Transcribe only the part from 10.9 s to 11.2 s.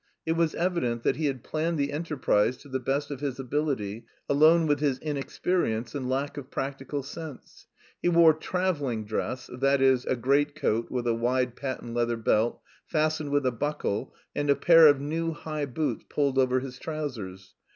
a